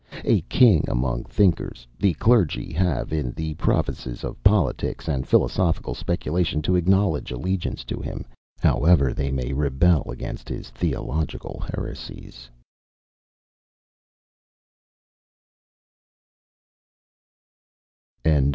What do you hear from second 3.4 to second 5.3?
provinces of politics and